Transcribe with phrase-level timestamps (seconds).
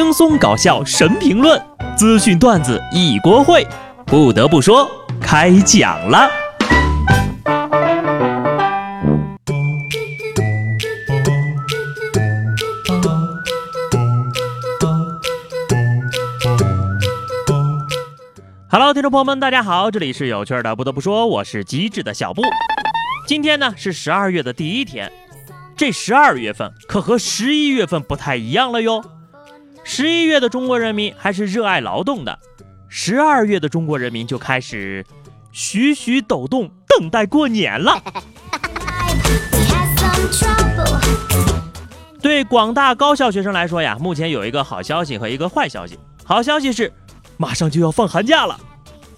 [0.00, 1.60] 轻松搞笑神评论，
[1.96, 3.66] 资讯段子一锅烩。
[4.06, 4.88] 不得不说，
[5.20, 6.30] 开讲了。
[18.70, 20.76] Hello，听众朋友们，大家好，这里是有趣的。
[20.76, 22.42] 不得不说，我是机智的小布。
[23.26, 25.10] 今天呢是十二月的第一天，
[25.76, 29.02] 这十二月份可和十一月份不太一样了哟。
[29.90, 32.38] 十一月的中国人民还是热爱劳动的，
[32.90, 35.02] 十二月的中国人民就开始
[35.50, 37.98] 徐徐抖动，等待过年了。
[42.20, 45.98] 对广大高校学生来说呀，目前有一个好消息和一个坏消息。
[46.22, 46.92] 好消息是，
[47.38, 48.60] 马上就要放寒假了；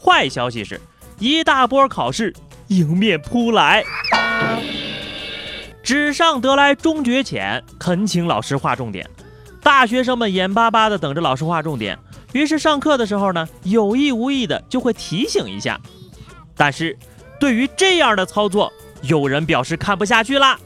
[0.00, 0.80] 坏消息是，
[1.18, 2.32] 一大波考试
[2.68, 3.82] 迎面扑来。
[5.82, 9.04] 纸上得来终觉浅，恳请老师划重点。
[9.62, 11.98] 大学生们眼巴巴地等着老师划重点，
[12.32, 15.78] 于是上课的时候呢，有意无意的就会提醒一下。
[16.56, 16.98] 但是，
[17.38, 18.72] 对于这样的操作，
[19.02, 20.58] 有人表示看不下去啦。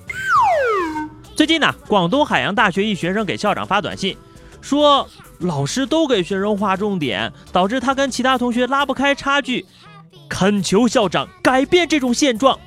[1.37, 4.17] 最近呢，广东海洋大学一学生给校长发短信，
[4.61, 9.67] 说老师都给学生划重点，导致他跟其他同学拉不开差距，
[10.29, 12.59] 恳求校长改变这种现状。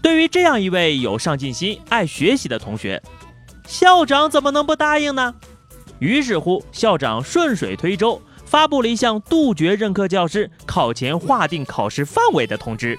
[0.00, 3.02] 对于这样一位有上进心、爱学习的同学。
[3.68, 5.34] 校长怎么能不答应呢？
[5.98, 12.98] 于是乎，校长顺水推舟，发布了一项杜绝任课教师考前划定考试范围的通知。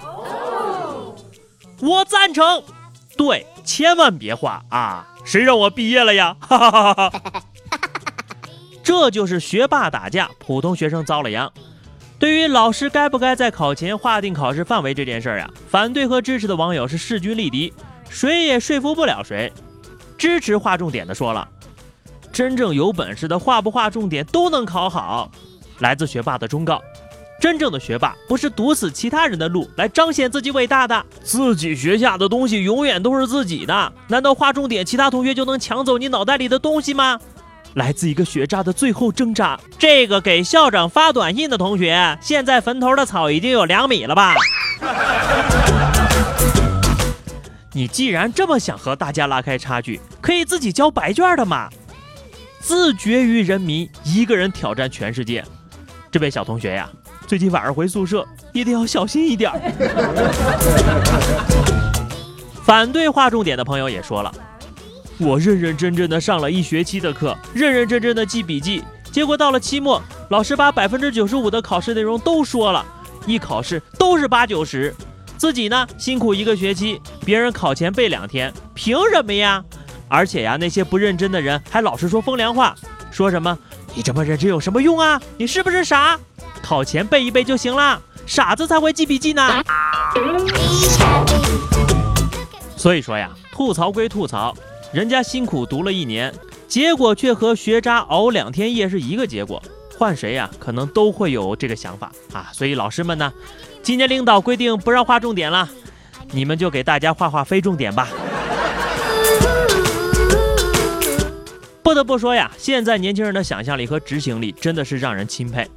[1.80, 2.62] 我赞成，
[3.16, 5.08] 对，千万别划啊！
[5.24, 6.36] 谁让我毕业了呀？
[6.40, 7.42] 哈哈哈哈哈！
[8.84, 11.52] 这就是学霸打架，普通学生遭了殃。
[12.18, 17.72] 对于老师该不该在考前划定考试范围这件事儿呀，反对和支持的网友是势均力敌，
[18.08, 19.52] 谁也说服不了谁。
[20.20, 21.48] 支持划重点的说了，
[22.30, 25.30] 真正有本事的划不划重点都能考好。
[25.78, 26.78] 来自学霸的忠告：
[27.40, 33.90] 真正的学霸不是堵死其他人的路来彰显自己伟大的，自己学下的东西永远都是自己的。
[34.08, 37.18] 难道划重点，其他同学就能抢走你脑袋里的东西吗？
[37.72, 39.58] 来自一个学渣的最后挣扎。
[39.78, 44.34] 这个给校长发短信的同学，现在坟头的草已经有两米了吧？
[47.72, 51.68] 你既然这么想和大家拉开差距，可以自己交白卷的嘛？
[52.58, 55.44] 自绝于人民，一个人挑战全世界。
[56.10, 56.90] 这位小同学呀，
[57.28, 59.52] 最近晚上回宿舍一定要小心一点。
[62.64, 64.34] 反对划重点的朋友也说了，
[65.18, 68.82] 我认认真真的上了一学期的课，认认真真的记笔记，
[69.12, 72.84] 结果到了期末，老师把百分之九十五的考试内容都说了，
[73.26, 74.92] 一考试都是八九十。
[75.40, 79.64] 自己呢辛苦一个学期，别人考前背两天，凭什么呀？
[80.06, 82.74] 而且呀，那些不认真的人还老是说风凉话，
[83.10, 83.58] 说什么
[83.94, 85.18] 你这么认真有什么用啊？
[85.38, 86.20] 你是不是傻？
[86.60, 89.64] 考前背一背就行了，傻子才会记笔记呢。
[92.76, 94.54] 所以说呀，吐槽归吐槽，
[94.92, 96.34] 人家辛苦读了一年，
[96.68, 99.62] 结果却和学渣熬两天夜是一个结果。
[99.96, 102.50] 换谁呀，可能都会有这个想法啊。
[102.52, 103.32] 所以老师们呢？
[103.82, 105.68] 今年领导规定不让画重点了，
[106.30, 108.08] 你们就给大家画画非重点吧。
[111.82, 115.68] 不得不说呀，现在年轻人的想象力和执行力真的是让人钦佩。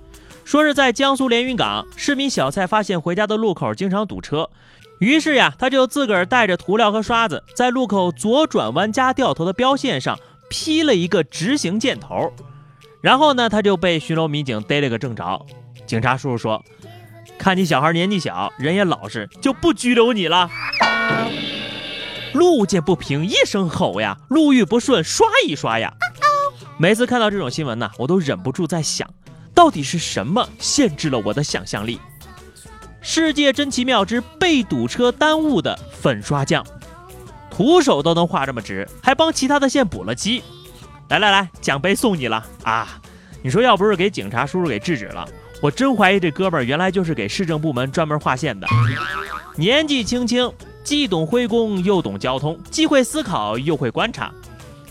[0.45, 4.47] 说是在江苏连云港，市民小蔡发现回家的路口经常堵车，
[4.99, 10.19] 于是呀，他就自个儿带着涂料和刷子，在路口左转弯加掉头的标线上
[10.49, 12.31] 劈了一个直行箭头，
[13.01, 15.43] 然后呢，他就被巡逻民警逮了个正着。
[15.87, 16.63] 警察叔叔说。
[17.37, 20.49] 看你小孩年纪小，人也老实，就不拘留你了。
[22.33, 25.93] 路见不平一声吼呀，路遇不顺刷一刷呀。
[26.77, 29.07] 每次看到这种新闻呢，我都忍不住在想，
[29.53, 31.99] 到底是什么限制了我的想象力？
[33.01, 36.65] 世界真奇妙之被堵车耽误的粉刷匠，
[37.51, 40.41] 徒手都能画这么直，还帮其他的线补了漆。
[41.09, 42.99] 来来来，奖杯送你了啊！
[43.43, 45.27] 你说要不是给警察叔叔给制止了？
[45.63, 48.67] 我真怀疑这哥们儿原来就是给市政部门专门划线的。
[49.55, 50.51] 年纪轻轻，
[50.83, 54.29] 既懂徽工又懂交通，既会思考又会观察。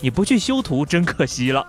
[0.01, 1.63] 你不去修图真可惜了。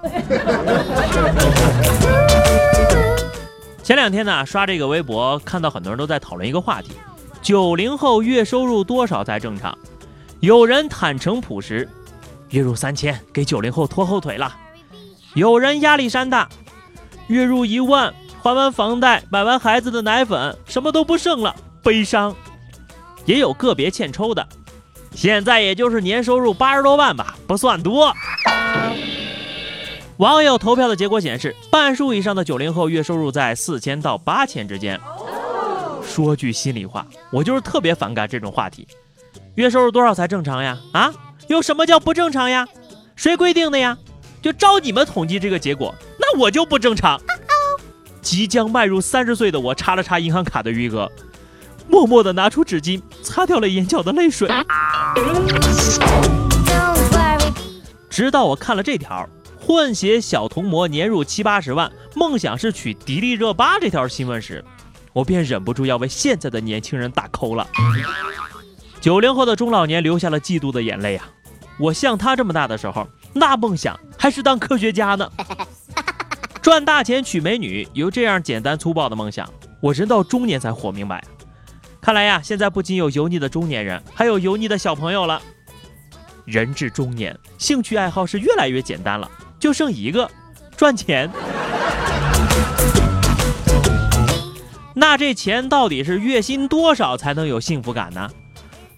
[3.83, 6.93] 前两天呢，刷这个微博，看到很多人都在讨论一个话题：
[7.43, 9.77] 九零后月收入多少才正常？
[10.41, 11.87] 有人坦诚朴实，
[12.49, 14.49] 月入三千给九零后拖后腿了；
[15.35, 16.49] 有人压力山大，
[17.27, 18.11] 月入一万。
[18.45, 22.37] 还完房贷，买完孩子的奶粉，什么都不剩了，悲伤。
[23.25, 24.47] 也有个别欠抽的，
[25.15, 28.15] 现在也就是年收入八十多万吧，不算多。
[30.19, 35.01] 网友投票的结果显示，半数以上的九零后月收入在四千到八千之间。
[36.07, 38.87] 说句心里话，我就是特别反感这种话题。
[39.55, 40.79] 月收入多少才正常呀？
[40.93, 41.11] 啊，
[41.49, 42.69] 有什么叫不正常呀？
[43.17, 43.97] 谁规定的呀？
[44.43, 47.19] 就照你们统计这个结果，那我就不正常。
[48.25, 51.13] 即将迈入三十岁的我，查了查银行卡的余额，
[51.87, 54.49] 默默地拿出纸巾擦掉了眼角的泪水。
[58.09, 59.29] 直到我看了这条
[59.61, 64.65] “混血小童模年入七八十万，梦想是娶迪丽热巴”这条新闻时，
[65.13, 67.69] 我便忍不住要为现在的年轻人打 call 了。
[69.03, 71.29] 九零后的中老年流下了嫉妒的眼泪啊！
[71.79, 75.31] 我像他这么大的时候，那梦想还是当科学家呢，
[76.65, 79.47] 赚大钱娶美女，有这样简单粗暴的梦想，
[79.83, 81.23] 我人到中年才活明白。
[82.01, 85.43] 看来呀，现在不仅有油腻的中年人，还有油腻的小朋友了。
[86.47, 89.31] 人至中年，兴趣爱好是越来越简单了，
[89.61, 90.27] 就剩一个，
[90.75, 91.31] 赚钱。
[94.95, 98.31] 那这钱到底是月薪多少才能有幸福感呢？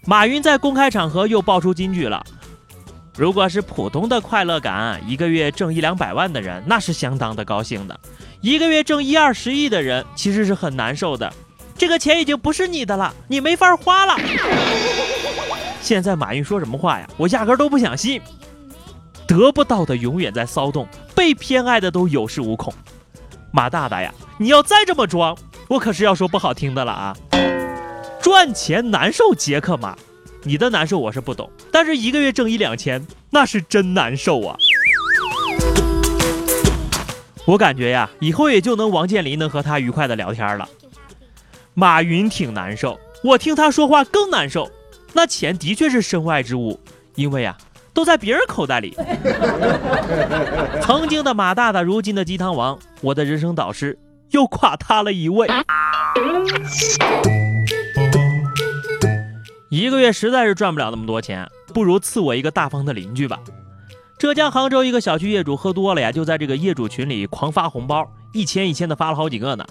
[0.05, 2.25] 马云在公开场合又爆出金句了：
[3.17, 7.95] 如果是普通的快乐感，一个月挣一两百万的人那是相当的高兴的；
[8.41, 11.33] 一个月挣一二十亿的人其实是很难受的。
[11.75, 14.15] 这个钱已经不是你的了，你没法花了。
[15.81, 17.09] 现在马云说什么话呀？
[17.17, 18.21] 我压根都不想信。
[19.25, 22.71] 得不到的永远在骚动，被偏爱的都有恃无恐。
[23.51, 25.35] 马大大呀，你要再这么装！
[25.67, 27.17] 我可是要说不好听的了啊！
[28.21, 29.97] 赚钱难受，杰克马，
[30.43, 34.55] 你的难受我是不懂，但是一个月挣一两千，那是真难受啊！
[37.45, 40.67] 我感觉呀，以后也就能王健林能和他愉快的聊天了。
[41.73, 44.69] 马云挺难受，我听他说话更难受。
[45.13, 46.79] 那钱的确是身外之物，
[47.15, 47.57] 因为呀，
[47.93, 48.95] 都在别人口袋里。
[50.81, 53.97] 曾经的马大大，如今的鸡汤王，我的人生导师。
[54.31, 55.47] 又垮塌了一位，
[59.77, 63.39] 一个月实在是赚不了那么多钱，不如赐我一个大方的邻居吧。
[64.17, 69.63] 浙江杭州一个小区业主喝多了呀，就在这个业主群里狂发红包，一千一千的发了好几个呢。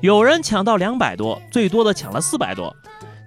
[0.00, 2.74] 有人抢到两百多，最多的抢了四百多。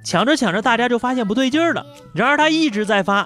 [0.03, 1.85] 抢着抢着，大家就发现不对劲儿了。
[2.13, 3.25] 然而他一直在发。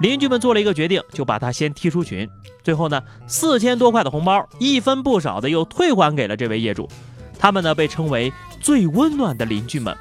[0.00, 2.26] 邻居们做了一个决定，就把他先踢出群。
[2.62, 6.88] 最后呢，四千多块的红包一分不少的又退还给了这位业主。
[7.38, 9.94] 他们呢被称为最温暖的邻居们。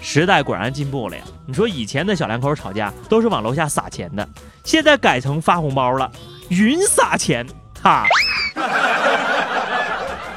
[0.00, 1.22] 时代果然进步了呀！
[1.46, 4.26] 你说以前的小两口吵架都是往楼下撒钱的，
[4.64, 6.10] 现在改成发红包了，
[6.48, 7.46] 云撒钱
[7.82, 8.06] 哈。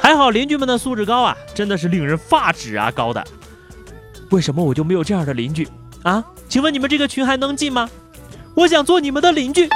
[0.01, 2.91] 还好邻居们的素质高啊，真的是令人发指啊！
[2.91, 3.23] 高的，
[4.31, 5.67] 为什么我就没有这样的邻居
[6.03, 6.23] 啊？
[6.49, 7.89] 请问你们这个群还能进吗？
[8.53, 9.69] 我想做你们的邻居。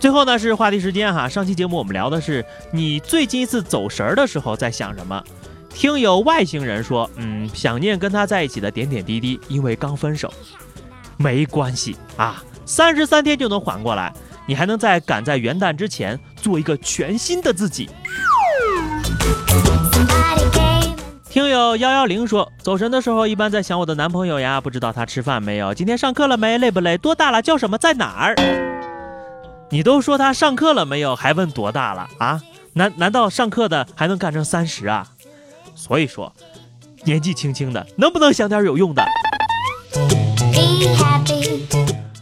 [0.00, 5.22] 最后呢是话题时间哈，上期节目我们聊的是你最近一次走神儿的时候在想什么？
[5.70, 10.32] 听有外星人说，嗯，想念跟他在一起的点点滴滴，因为刚分手。
[11.16, 14.12] 没关系啊，三十三天就能缓过来，
[14.46, 17.88] 你还能在赶在元旦之前做一个全新的自己。
[21.28, 28.34] 听友幺幺零说，走神的时候一般在想我的男朋友呀，不知道他吃饭没有，今天上课了没，累不累，多大了，叫什么，在哪儿？
[29.70, 32.40] 你都说他上课了没有，还问多大了啊？
[32.72, 35.06] 难难道上课的还能干成三十啊？
[35.78, 36.32] 所以说，
[37.04, 39.04] 年纪轻轻的能不能想点有用的？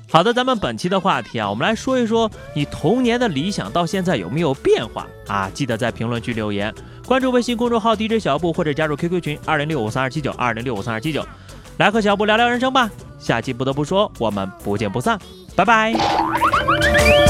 [0.09, 5.51] 好的，咱们本期的话题啊，我们来说一说你童年的理想到现在有没有变化啊？
[5.55, 6.73] 记得在评论区留言。
[7.07, 11.25] 关注微信公众号 DJ 小布，或者加入 QQ 群二零六五三二七九二零六五三二七九，
[11.79, 12.91] 来和小布聊聊人生吧。
[13.19, 15.19] 下期不得不说，我们不见不散，
[15.55, 17.26] 拜拜。